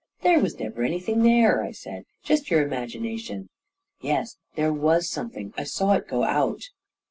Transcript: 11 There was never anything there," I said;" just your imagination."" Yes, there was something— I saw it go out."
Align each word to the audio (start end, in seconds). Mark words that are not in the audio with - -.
11 0.23 0.35
There 0.35 0.43
was 0.43 0.59
never 0.59 0.81
anything 0.81 1.21
there," 1.21 1.61
I 1.61 1.69
said;" 1.71 2.05
just 2.23 2.49
your 2.49 2.63
imagination."" 2.65 3.49
Yes, 4.01 4.35
there 4.55 4.73
was 4.73 5.07
something— 5.07 5.53
I 5.57 5.63
saw 5.63 5.91
it 5.93 6.07
go 6.07 6.23
out." 6.23 6.63